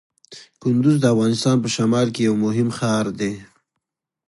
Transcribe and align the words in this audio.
کندز 0.61 0.95
د 1.01 1.05
افغانستان 1.13 1.55
په 1.63 1.69
شمال 1.75 2.07
کې 2.15 2.21
یو 2.27 2.35
مهم 2.45 2.69
ښار 2.77 3.05
دی. 3.19 3.33